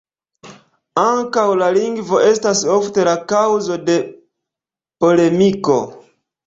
Ankaŭ 1.01 1.43
la 1.59 1.67
lingvo 1.75 2.21
estas 2.31 2.65
ofte 2.79 3.07
la 3.11 3.15
kaŭzo 3.33 3.81
de 3.91 4.03
polemiko. 5.05 5.81